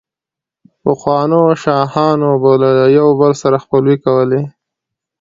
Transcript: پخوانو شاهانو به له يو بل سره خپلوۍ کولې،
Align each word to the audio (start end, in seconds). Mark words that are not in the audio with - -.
پخوانو 0.81 1.41
شاهانو 1.63 2.31
به 2.41 2.51
له 2.61 2.71
يو 2.97 3.07
بل 3.19 3.31
سره 3.41 3.57
خپلوۍ 3.63 3.97
کولې، 4.05 4.41